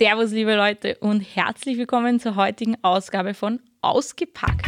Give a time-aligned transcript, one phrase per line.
[0.00, 4.66] Servus, liebe Leute, und herzlich willkommen zur heutigen Ausgabe von Ausgepackt.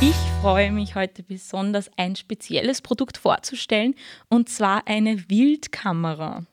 [0.00, 3.96] Ich freue mich heute besonders, ein spezielles Produkt vorzustellen,
[4.28, 6.44] und zwar eine Wildkamera.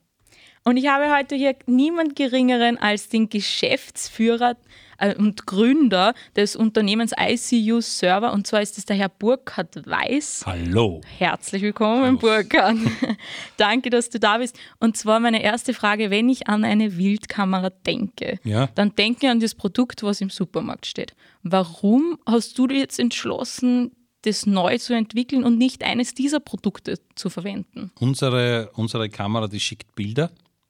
[0.68, 4.58] Und ich habe heute hier niemand Geringeren als den Geschäftsführer
[4.98, 8.34] äh, und Gründer des Unternehmens ICU Server.
[8.34, 10.44] Und zwar ist es der Herr Burkhard Weiß.
[10.46, 11.00] Hallo.
[11.20, 12.76] Herzlich willkommen, Burkhard.
[13.56, 14.60] Danke, dass du da bist.
[14.82, 18.68] Und zwar meine erste Frage, wenn ich an eine Wildkamera denke, Ja.
[18.76, 21.16] dann denke ich an das Produkt, was im Supermarkt steht.
[21.44, 27.30] Warum hast du jetzt entschlossen, das neu zu entwickeln und nicht eines dieser Produkte zu
[27.30, 27.94] verwenden?
[28.02, 30.30] Unsere, unsere Kamera, die schickt Bilder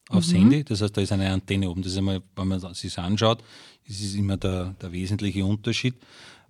[0.10, 0.64] aufs Handy.
[0.64, 1.82] Das heißt, da ist eine Antenne oben.
[1.82, 3.44] Das ist einmal, wenn man sich das anschaut,
[3.86, 5.96] ist immer der, der wesentliche Unterschied.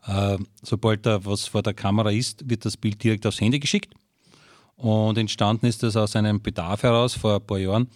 [0.06, 3.94] Äh, sobald da was vor der Kamera ist, wird das Bild direkt aufs Handy geschickt.
[4.76, 7.88] Und entstanden ist das aus einem Bedarf heraus vor ein paar Jahren.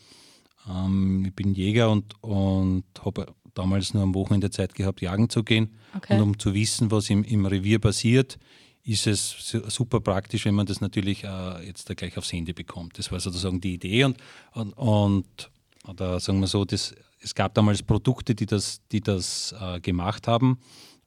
[0.69, 5.43] Ähm, ich bin Jäger und, und habe damals nur am Wochenende Zeit gehabt, jagen zu
[5.43, 5.75] gehen.
[5.95, 6.15] Okay.
[6.15, 8.39] Und um zu wissen, was im, im Revier passiert,
[8.83, 12.53] ist es su- super praktisch, wenn man das natürlich äh, jetzt da gleich aufs Handy
[12.53, 12.97] bekommt.
[12.97, 14.17] Das war sozusagen die Idee und,
[14.53, 15.51] und, und
[15.87, 20.27] oder sagen wir so, das, es gab damals Produkte, die das, die das äh, gemacht
[20.27, 20.59] haben,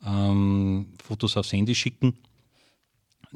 [0.05, 2.19] ähm, Fotos aufs Handy schicken.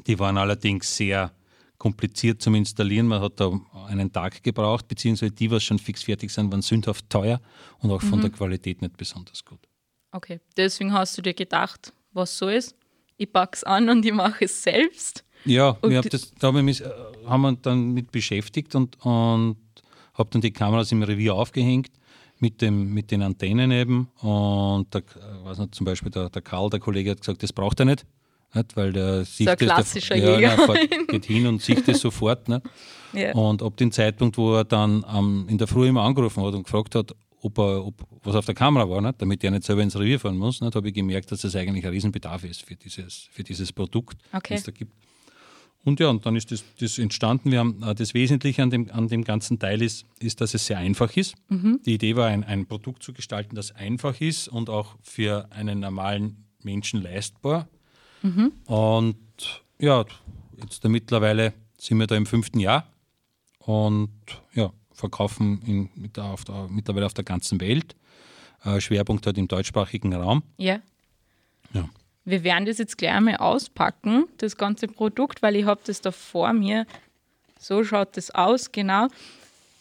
[0.07, 1.33] Die waren allerdings sehr
[1.77, 3.07] kompliziert zum Installieren.
[3.07, 3.51] Man hat da
[3.87, 7.41] einen Tag gebraucht, beziehungsweise die, was schon fix fertig sind, waren sündhaft teuer
[7.79, 9.59] und auch von der Qualität nicht besonders gut.
[10.11, 12.75] Okay, deswegen hast du dir gedacht, was so ist.
[13.19, 15.23] Ich pack's an und ich mache es selbst.
[15.45, 16.89] Ja, Und wir haben, die- das, da haben wir mich, äh,
[17.27, 19.57] haben wir dann mit beschäftigt und, und
[20.13, 21.91] habe dann die Kameras im Revier aufgehängt
[22.39, 24.07] mit, dem, mit den Antennen eben.
[24.21, 27.51] Und der, äh, weiß nicht, zum Beispiel der, der Karl, der Kollege, hat gesagt, das
[27.51, 28.05] braucht er nicht.
[28.53, 30.55] nicht weil der sieht ein das, klassischer der, Jäger.
[30.57, 32.47] Ja, nein, geht hin und sieht das sofort.
[32.47, 32.61] Ne?
[33.11, 33.33] Ja.
[33.33, 36.63] Und ab dem Zeitpunkt, wo er dann ähm, in der Früh immer angerufen hat und
[36.65, 39.21] gefragt hat, ob, er, ob was auf der Kamera war, nicht?
[39.21, 41.91] damit er nicht selber ins Revier fahren muss, habe ich gemerkt, dass das eigentlich ein
[41.91, 44.53] Riesenbedarf ist für dieses, für dieses Produkt, Okay.
[44.53, 44.93] das es da gibt.
[45.85, 47.51] Und ja, und dann ist das, das entstanden.
[47.51, 50.65] Wir haben äh, das Wesentliche an dem, an dem ganzen Teil ist, ist, dass es
[50.65, 51.35] sehr einfach ist.
[51.49, 55.79] Die Idee war, ein, ein Produkt zu gestalten, das einfach ist und auch für einen
[55.79, 57.69] normalen Menschen leistbar.
[58.65, 59.17] Und
[59.79, 60.03] ja,
[60.61, 62.85] jetzt da mittlerweile sind wir da im fünften Jahr
[63.59, 64.09] und
[64.53, 67.95] ja, verkaufen in, mit der, auf der, mittlerweile auf der ganzen Welt.
[68.63, 70.43] Äh, Schwerpunkt halt im deutschsprachigen Raum.
[70.57, 70.79] Ja.
[71.73, 71.89] Ja.
[72.25, 76.11] Wir werden das jetzt gleich einmal auspacken, das ganze Produkt, weil ich habe das da
[76.11, 76.85] vor mir.
[77.59, 79.07] So schaut das aus, genau.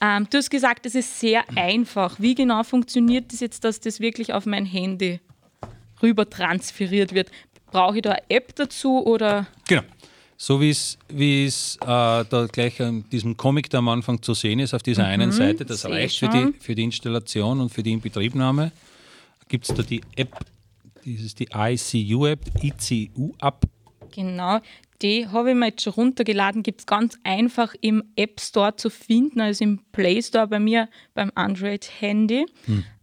[0.01, 2.21] Ähm, du hast gesagt, es ist sehr einfach.
[2.21, 5.21] Wie genau funktioniert das jetzt, dass das wirklich auf mein Handy
[6.03, 7.31] rüber transferiert wird?
[7.71, 9.47] Brauche ich da eine App dazu oder?
[9.67, 9.83] Genau.
[10.41, 14.35] So wie es, wie es äh, da gleich in diesem Comic da am Anfang zu
[14.35, 17.83] sehen ist, auf dieser einen Seite, das reicht für die, für die Installation und für
[17.83, 18.71] die Inbetriebnahme.
[19.49, 20.39] Gibt es da die App,
[21.05, 23.65] das ist die ICU-App, ICU-App.
[24.15, 24.61] Genau,
[25.03, 26.63] die habe ich mir jetzt schon runtergeladen.
[26.63, 30.89] Gibt es ganz einfach im App Store zu finden, also im Play Store bei mir
[31.15, 32.47] beim Android-Handy.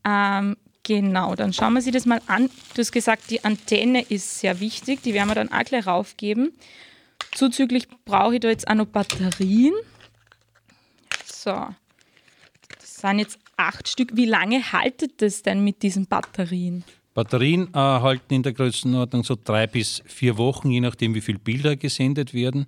[0.06, 2.50] Ähm, genau, dann schauen wir sich das mal an.
[2.74, 6.54] Du hast gesagt, die Antenne ist sehr wichtig, die werden wir dann auch gleich raufgeben.
[7.34, 9.74] Zuzüglich brauche ich da jetzt auch noch Batterien.
[11.26, 11.52] So,
[12.80, 14.16] das sind jetzt acht Stück.
[14.16, 16.84] Wie lange haltet das denn mit diesen Batterien?
[17.14, 21.40] Batterien äh, halten in der Größenordnung so drei bis vier Wochen, je nachdem, wie viele
[21.40, 22.68] Bilder gesendet werden,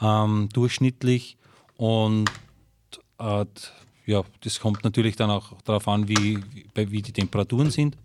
[0.00, 1.36] ähm, durchschnittlich.
[1.76, 2.30] Und
[3.18, 3.44] äh,
[4.04, 6.38] ja, das kommt natürlich dann auch darauf an, wie,
[6.74, 7.96] wie, wie die Temperaturen sind.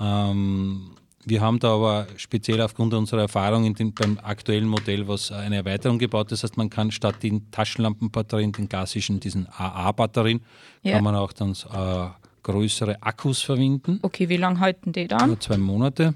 [0.00, 0.90] Ähm,
[1.24, 5.34] wir haben da aber speziell aufgrund unserer Erfahrung in den, beim aktuellen Modell was äh,
[5.34, 6.32] eine Erweiterung gebaut.
[6.32, 10.40] Das heißt, man kann statt den Taschenlampenbatterien, den klassischen, diesen AA-Batterien,
[10.82, 10.94] Ja.
[10.94, 12.08] kann man auch dann äh,
[12.42, 13.98] größere Akkus verwenden.
[14.02, 15.28] Okay, wie lange halten die dann?
[15.28, 16.14] Nur zwei Monate.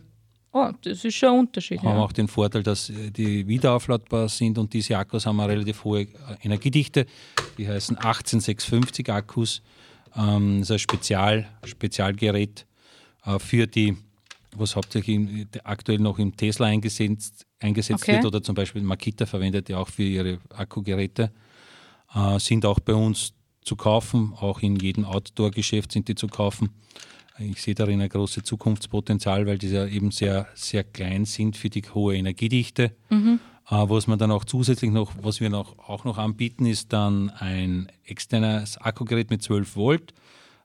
[0.56, 1.80] Oh, das ist schon ein Unterschied.
[1.82, 2.02] Haben Ja.
[2.04, 6.02] auch den Vorteil, dass äh, die wiederaufladbar sind und diese Akkus haben eine relativ hohe
[6.02, 6.06] äh,
[6.42, 7.06] Energiedichte.
[7.58, 9.62] Die heißen 18650 Akkus.
[10.16, 12.66] Ähm, das ist ein Spezial, Spezialgerät
[13.26, 13.96] äh, für die,
[14.58, 18.12] was hauptsächlich aktuell noch im Tesla eingesetzt, eingesetzt Okay.
[18.12, 21.32] wird oder zum Beispiel Makita verwendet ja auch für ihre Akkugeräte.
[22.14, 26.70] Äh, sind auch bei uns zu kaufen, auch in jedem Outdoor-Geschäft sind die zu kaufen.
[27.38, 31.68] Ich sehe darin ein großes Zukunftspotenzial, weil die ja eben sehr, sehr klein sind für
[31.70, 32.92] die hohe Energiedichte.
[33.10, 37.30] Äh, was man dann auch zusätzlich noch, was wir noch, auch noch anbieten, ist dann
[37.30, 40.14] ein externes Akkugerät mit 12 Volt.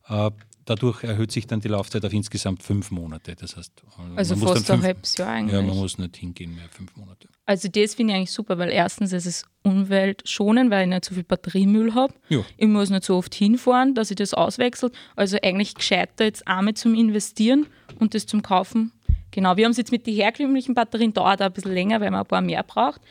[0.08, 0.30] Äh,
[0.70, 3.36] dadurch erhöht sich dann die Laufzeit auf insgesamt fünf Monate.
[3.36, 3.84] Das heißt,
[4.16, 5.54] also man fast ein halbes Jahr eigentlich.
[5.54, 7.28] Ja, man muss nicht hingehen mehr, fünf Monate.
[7.46, 11.16] Also das finde ich eigentlich super, weil erstens ist es umweltschonend, weil ich nicht so
[11.16, 12.14] viel Batteriemüll habe.
[12.30, 12.44] Ja.
[12.58, 14.92] Ich muss nicht so oft hinfahren, dass ich das auswechsel.
[15.16, 17.66] Also eigentlich gescheiter jetzt einmal zum Investieren
[18.00, 18.92] und das zum Kaufen.
[19.32, 22.12] Genau, wir haben es jetzt mit den herkömmlichen Batterien, dauert auch ein bisschen länger, weil
[22.12, 23.02] man ein paar mehr braucht.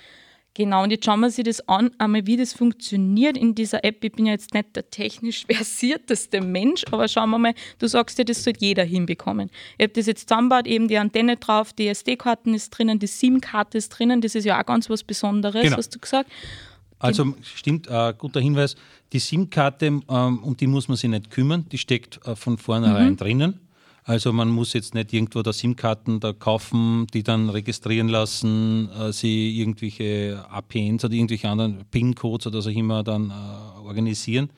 [0.54, 4.02] Genau, und jetzt schauen wir sich das an, einmal wie das funktioniert in dieser App.
[4.02, 8.18] Ich bin ja jetzt nicht der technisch versierteste Mensch, aber schauen wir mal, du sagst
[8.18, 9.50] ja, das sollte jeder hinbekommen.
[9.76, 13.78] Ich habe das jetzt zusammengebaut, eben die Antenne drauf, die SD-Karten ist drinnen, die SIM-Karte
[13.78, 15.76] ist drinnen, das ist ja auch ganz was Besonderes, Genau.
[15.76, 16.28] hast du gesagt.
[16.98, 18.74] Also stimmt, äh, guter Hinweis.
[19.12, 20.02] Die SIM-Karte, ähm,
[20.42, 23.60] um die muss man sich nicht kümmern, die steckt äh, von vornherein drinnen.
[24.08, 29.12] Also man muss jetzt nicht irgendwo da SIM-Karten da kaufen, die dann registrieren lassen, äh,
[29.12, 34.48] sie irgendwelche APNs oder irgendwelche anderen PIN-Codes oder so immer dann äh, organisieren,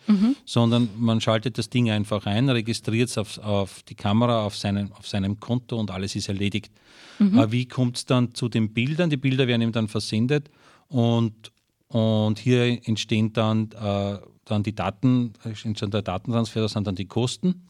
[0.45, 4.93] sondern man schaltet das Ding einfach ein, registriert es auf, auf die Kamera, auf, seinen,
[4.93, 6.71] auf seinem Konto und alles ist erledigt.
[7.19, 9.11] Äh, wie kommt es dann zu den Bildern?
[9.11, 10.49] Die Bilder werden ihm dann versendet
[10.89, 11.51] und
[11.89, 17.07] und hier entstehen dann, äh, dann die Daten, entsteht der Datentransfer, das sind dann die
[17.07, 17.67] Kosten.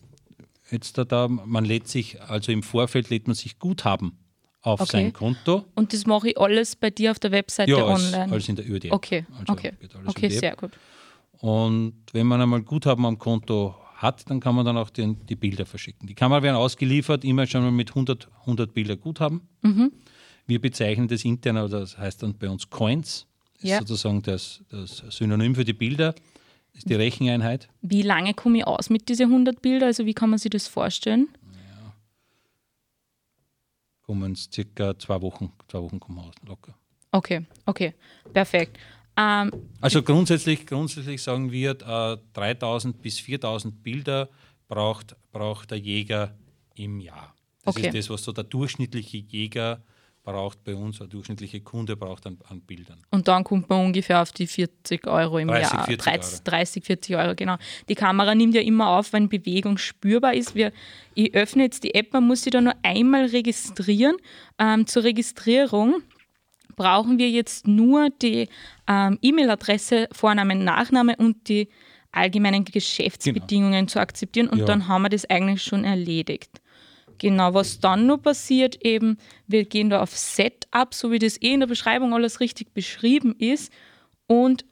[0.71, 4.19] Jetzt da, da, man lädt sich, also im Vorfeld lädt man sich Guthaben
[4.63, 4.91] auf Okay.
[4.93, 5.65] sein Konto.
[5.75, 8.33] Und das mache ich alles bei dir auf der Webseite Ja, als, online.
[8.33, 8.91] als in der ÖD.
[8.93, 10.41] okay, Also okay, alles okay, die App.
[10.41, 10.73] sehr gut.
[11.39, 15.37] Und wenn man einmal Guthaben am Konto hat, dann kann man dann auch den, die
[15.37, 16.07] Bilder verschicken.
[16.07, 19.43] Die Kamera werden ausgeliefert, immer schon mal mit 100, 100 Bilder Guthaben.
[19.63, 19.93] Mhm.
[20.47, 23.27] Wir bezeichnen das intern, oder das heißt dann bei uns Coins.
[23.61, 23.79] Das Ja.
[23.79, 26.15] ist sozusagen das, das Synonym für die Bilder,
[26.75, 27.69] ist die Recheneinheit.
[27.83, 29.87] Wie lange komme ich aus mit diesen 100 Bilder?
[29.87, 31.29] Also wie kann man sich das vorstellen?
[34.03, 36.75] Kommen es circa zwei Wochen, zwei Wochen kommen wir aus, locker.
[37.13, 37.95] Okay, okay,
[38.33, 38.79] perfekt.
[39.17, 39.51] Ähm,
[39.81, 44.29] Also grundsätzlich, grundsätzlich sagen wir, äh, 3000 bis 4000 Bilder
[44.69, 46.35] braucht, braucht der Jäger
[46.75, 47.35] im Jahr.
[47.65, 47.87] Das Okay.
[47.89, 49.83] ist das, was so der durchschnittliche Jäger
[50.23, 52.99] braucht bei uns, der durchschnittliche Kunde braucht an, an Bildern.
[53.11, 55.85] Und dann kommt man ungefähr auf die 40 Euro im 30, Jahr.
[55.87, 56.43] 40 30, Euro.
[56.45, 57.57] 30, 40 Euro, genau.
[57.89, 60.55] Die Kamera nimmt ja immer auf, wenn Bewegung spürbar ist.
[60.55, 60.73] Wir,
[61.15, 64.17] ich öffne jetzt die App, man muss sie da nur einmal registrieren.
[64.59, 66.03] Ähm, zur Registrierung
[66.77, 68.49] brauchen wir jetzt nur die
[68.87, 71.69] ähm, E-Mail-Adresse, Vorname, Nachname und die
[72.13, 74.65] allgemeinen Geschäftsbedingungen zu akzeptieren und Ja.
[74.67, 76.61] dann haben wir das eigentlich schon erledigt.
[77.21, 81.53] Genau, was dann noch passiert, eben, wir gehen da auf Setup, so wie das eh
[81.53, 83.71] in der Beschreibung alles richtig beschrieben ist,
[84.27, 84.65] und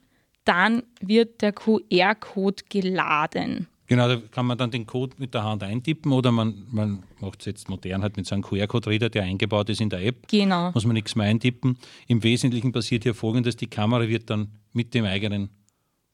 [0.45, 3.67] dann wird der QR-Code geladen.
[3.85, 7.41] Genau, da kann man dann den Code mit der Hand eintippen oder man, man macht
[7.41, 10.27] es jetzt modern halt mit so einem QR-Code-Reader, der eingebaut ist in der App.
[10.27, 10.71] Genau.
[10.71, 11.77] Muss man nichts mehr eintippen.
[12.07, 15.49] Im Wesentlichen passiert hier folgendes: Die Kamera wird dann mit dem eigenen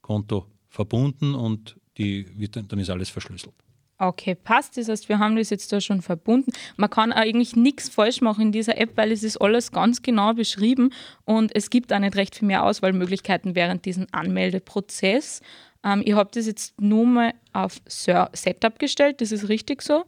[0.02, 3.54] Konto verbunden und die wird dann, dann ist alles verschlüsselt.
[3.98, 4.76] Okay, passt.
[4.76, 6.52] Das heißt, wir haben das jetzt da schon verbunden.
[6.76, 10.34] Man kann eigentlich nichts falsch machen in dieser App, weil es ist alles ganz genau
[10.34, 10.90] beschrieben
[11.24, 15.40] und es gibt auch nicht recht viel mehr Auswahlmöglichkeiten während diesem Anmeldeprozess.
[15.82, 20.04] Ähm, ich habe das jetzt nur mal auf Setup gestellt, das ist richtig so.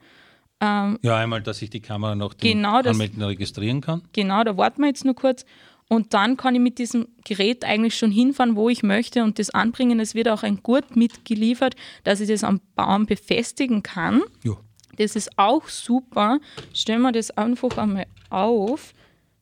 [0.61, 4.03] Ja, einmal, dass ich die Kamera dem Genau, das- Anmelden registrieren kann.
[4.13, 5.45] Genau, da warten wir jetzt nur kurz.
[5.89, 9.51] Und dann kann ich mit diesem Gerät eigentlich schon hinfahren, wo ich möchte und das
[9.51, 10.01] anbringen.
[10.01, 14.23] Es wird auch ein Gurt mitgeliefert, dass ich das am Baum befestigen kann.
[14.45, 14.53] Ja.
[14.97, 16.41] Das ist auch super.
[16.75, 18.93] Stellen wir das einfach einmal auf.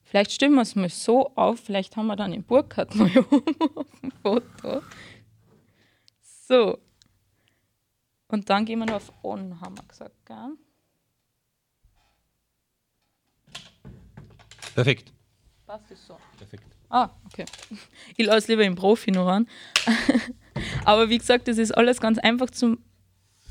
[0.04, 1.58] Vielleicht stellen wir es mal so auf.
[1.60, 4.82] Vielleicht haben wir dann den Burkhardt mal oben auf dem Foto.
[6.46, 6.78] So.
[8.28, 10.14] Und dann gehen wir noch auf On, haben wir gesagt.
[10.26, 10.56] Gell?
[14.74, 15.15] Perfekt.
[15.76, 16.16] Passt das so?
[16.38, 16.64] Perfekt.
[16.88, 17.44] Ah, okay.
[18.16, 19.46] Ich lasse lieber im Profi noch ran.
[20.84, 22.78] Aber wie gesagt, das ist alles ganz einfach zum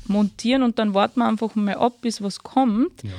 [0.08, 3.04] Montieren und dann warten wir einfach mal ab, bis was kommt.
[3.04, 3.12] Ja,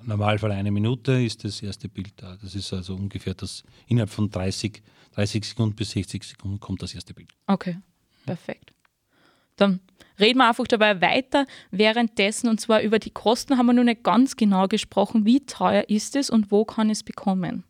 [0.00, 2.36] Im Normalfall eine Minute ist das erste Bild da.
[2.40, 4.82] Das ist also ungefähr das, innerhalb von 30,
[5.14, 7.30] 30 Sekunden bis 60 Sekunden kommt das erste Bild.
[7.48, 7.78] Okay,
[8.26, 8.72] perfekt.
[9.56, 9.80] Dann
[10.20, 14.04] reden wir einfach dabei weiter währenddessen und zwar über die Kosten haben wir noch nicht
[14.04, 15.24] ganz genau gesprochen.
[15.24, 17.64] Wie teuer ist es und wo kann ich es bekommen?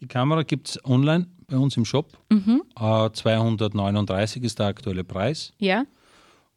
[0.00, 2.16] Ja, die Kamera gibt es online bei uns im Shop.
[2.30, 5.52] Äh, 239 ist der aktuelle Preis.
[5.58, 5.84] Ja,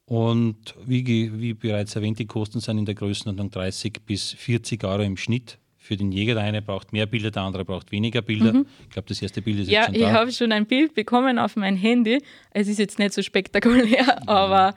[0.05, 1.05] Und wie,
[1.39, 5.57] wie bereits erwähnt, die Kosten sind in der Größenordnung 30 bis 40 Euro im Schnitt.
[5.77, 8.63] Für den Jäger, der eine braucht mehr Bilder, der andere braucht weniger Bilder.
[8.83, 10.11] Ich glaube, das erste Bild ist ja jetzt schon ich da.
[10.13, 12.21] habe schon ein Bild bekommen auf mein Handy.
[12.51, 14.75] Es ist jetzt nicht so spektakulär, aber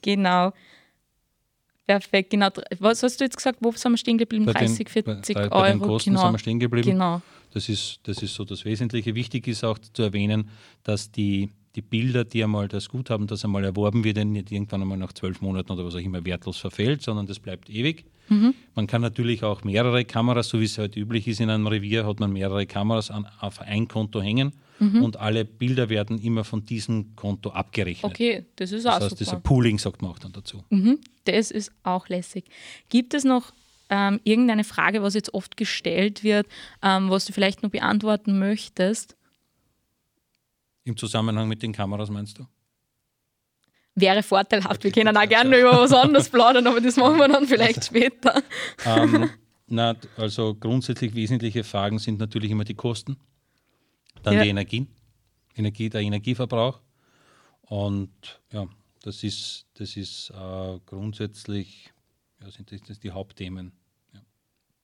[0.00, 0.52] genau.
[1.88, 2.50] Perfekt, genau.
[2.80, 3.60] Was hast du jetzt gesagt?
[3.62, 4.44] Wo sind wir stehen geblieben?
[4.44, 5.48] Bei den- 30, 40 bei, Euro.
[5.48, 6.22] bei den Kosten genau.
[6.24, 6.90] sind wir stehen geblieben.
[6.90, 7.22] Genau.
[7.54, 9.14] Das ist, das ist so das Wesentliche.
[9.14, 10.50] Wichtig ist auch zu erwähnen,
[10.82, 14.98] dass die, die Bilder, die einmal das Guthaben, das einmal erworben wird, nicht irgendwann einmal
[14.98, 18.04] nach zwölf Monaten oder was auch immer wertlos verfällt, sondern das bleibt ewig.
[18.28, 18.52] Mhm.
[18.74, 22.06] Man kann natürlich auch mehrere Kameras, so wie es heute üblich ist in einem Revier,
[22.06, 25.02] hat man mehrere Kameras an, auf ein Konto hängen mhm.
[25.02, 28.12] und alle Bilder werden immer von diesem Konto abgerechnet.
[28.12, 29.32] Okay, das ist das auch heißt, super.
[29.32, 30.64] Das Pooling sagt man auch dann dazu.
[30.70, 30.98] Mhm.
[31.24, 32.46] Das ist auch lässig.
[32.88, 33.52] Gibt es noch
[33.90, 36.46] ähm, irgendeine Frage, was jetzt oft gestellt wird,
[36.82, 39.16] ähm, was du vielleicht noch beantworten möchtest?
[40.84, 42.46] Im Zusammenhang mit den Kameras meinst du?
[43.94, 44.84] Wäre vorteilhaft.
[44.84, 48.42] Wir können auch gerne über was anderes plaudern, aber das machen wir dann vielleicht später.
[48.84, 49.28] Ähm,
[49.66, 53.16] na, also grundsätzlich wesentliche Fragen sind natürlich immer die Kosten,
[54.22, 54.42] dann ja.
[54.42, 54.88] die Energien,
[55.56, 56.80] Energie, der Energieverbrauch.
[57.62, 58.66] Und ja,
[59.02, 61.90] das ist, das ist äh, grundsätzlich
[62.42, 63.72] ja, sind das die Hauptthemen.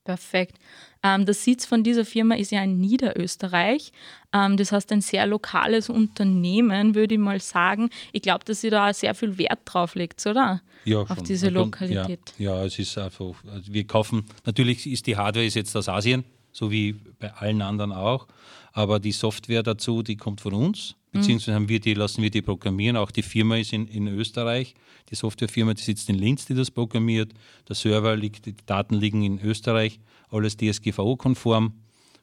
[0.05, 0.59] Perfekt.
[1.03, 3.91] Ähm, der Sitz von dieser Firma ist ja in Niederösterreich.
[4.35, 7.89] Ähm, das heißt, ein sehr lokales Unternehmen, würde ich mal sagen.
[8.13, 10.61] Ich glaube, dass sie da sehr viel Wert drauf legt, oder?
[10.85, 11.25] Ja, Auf schon.
[11.25, 12.35] diese Lokalität.
[12.37, 15.89] Ja, ja, es ist einfach, also wir kaufen, natürlich ist die Hardware ist jetzt aus
[15.89, 16.25] Asien,
[16.55, 18.27] so wie bei allen anderen auch,
[18.73, 20.95] aber die Software dazu, die kommt von uns.
[21.13, 21.19] Mhm.
[21.19, 22.97] Beziehungsweise haben wir die, lassen wir die programmieren.
[22.97, 24.75] Auch die Firma ist in, in Österreich.
[25.11, 27.33] Die Softwarefirma, die sitzt in Linz, die das programmiert.
[27.69, 30.01] Der Server liegt, die Daten liegen in Österreich.
[30.31, 31.75] Alles DSGVO-konform.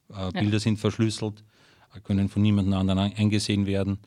[0.10, 0.32] Äh, ja.
[0.32, 1.44] Bilder sind verschlüsselt,
[2.04, 4.00] können von niemandem anderen eingesehen werden.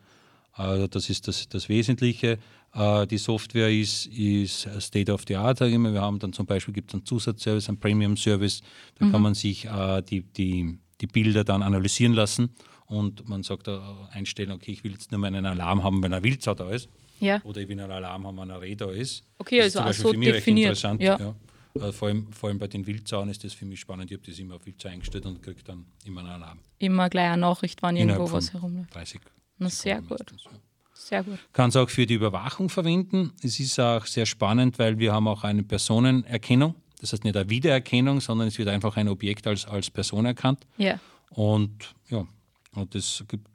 [0.55, 2.39] Also das ist das, das Wesentliche.
[2.75, 5.93] Äh, die Software ist, ist State of the Art, mal.
[5.93, 8.63] Wir haben dann zum Beispiel gibt einen Zusatzservice, einen Premium-Service.
[8.99, 9.13] Da mhm.
[9.13, 12.51] kann man sich äh, die, die, die Bilder dann analysieren lassen
[12.87, 16.23] und man sagt da einstellen, okay, ich will jetzt nur meinen Alarm haben, wenn ein
[16.23, 16.89] Wildsau da ist.
[17.21, 17.41] Ja.
[17.45, 19.25] Oder ich will einen Alarm haben, wenn ein Reh da ist.
[19.39, 20.71] Okay, also das ist zum also auch so definiert.
[20.71, 21.03] interessant.
[21.03, 21.19] Ja.
[21.19, 21.35] ja.
[21.75, 24.11] Also vor, allem, vor allem bei den Wildsauen ist das für mich spannend.
[24.11, 26.59] Ich habe das immer auf Wildsau eingestellt und kriege dann immer einen Alarm.
[26.79, 28.95] Immer gleich eine Nachricht, wann irgendwo was herumläuft.
[28.95, 29.21] 30
[29.59, 30.33] Na, sehr gut.
[30.45, 30.51] Ja.
[30.95, 31.39] Sehr gut.
[31.53, 33.33] Kann es auch für die Überwachung verwenden.
[33.43, 36.77] Es ist auch sehr spannend, weil wir haben auch eine Personenerkennung.
[37.01, 40.67] Das heißt nicht eine Wiedererkennung, sondern es wird einfach ein Objekt als, als Person erkannt.
[40.79, 40.99] Ja.
[41.29, 42.27] Und ja,
[42.75, 43.47] und das gibt,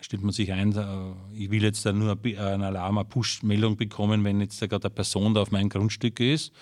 [0.00, 0.70] stellt man sich ein,
[1.34, 4.94] ich will jetzt da nur einen Alarm, eine Push-Meldung bekommen, wenn jetzt da gerade eine
[4.94, 6.52] Person da auf meinem Grundstück ist.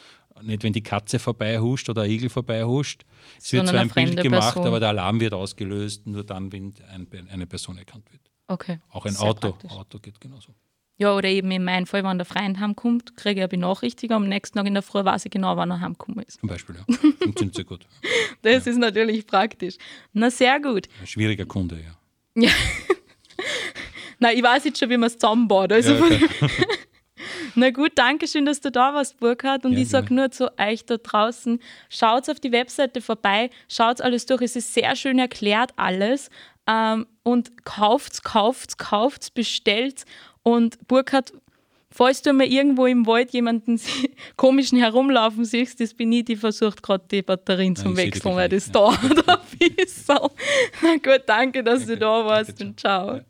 [0.43, 3.05] Nicht, wenn die Katze vorbeihuscht oder ein Igel vorbeihuscht.
[3.39, 4.67] Es wird zwar ein Bild gemacht, Person.
[4.69, 8.30] aber der Alarm wird ausgelöst, nur dann, wenn ein, eine Person erkannt wird.
[8.51, 8.81] Okay.
[8.91, 9.57] Auch ein Auto.
[9.69, 10.53] Auto geht genauso.
[10.97, 14.17] Ja, oder eben in meinem Fall, wenn der Freund heimkommt, kriege ich eine Benachrichtigung.
[14.17, 16.41] Am nächsten Tag in der Früh weiß ich genau, wann er heimgekommen ist.
[16.41, 16.95] Zum Beispiel, ja.
[17.23, 17.87] Funktioniert sehr gut.
[18.43, 18.73] das ja.
[18.73, 19.77] ist natürlich praktisch.
[20.13, 20.89] Na, sehr gut.
[21.01, 22.43] Ein schwieriger Kunde, ja.
[22.43, 22.51] Ja.
[24.19, 25.73] Nein, ich weiß jetzt schon, wie man es zusammenbaut.
[25.73, 26.29] Also ja, okay.
[27.55, 29.65] Na gut, danke schön, dass du da warst, Burkhard.
[29.65, 34.01] Und ja, ich sage nur zu euch da draußen, schaut auf die Webseite vorbei, schaut
[34.01, 34.43] alles durch.
[34.43, 36.31] Es ist sehr schön erklärt alles.
[36.71, 40.05] Ähm, und kauft's, kauft's, kauft's, bestellt.
[40.43, 41.33] Und Burkhard,
[41.91, 43.81] falls du mal irgendwo im Wald jemanden
[44.37, 48.67] komischen herumlaufen siehst, das bin ich, die versucht gerade die Batterien zu wechseln, weil das
[48.67, 48.73] ja.
[48.73, 48.99] dauert
[49.29, 50.19] ein bisschen.
[50.83, 53.17] Na gut, danke, dass danke, du da warst und ciao.
[53.17, 53.23] Ja.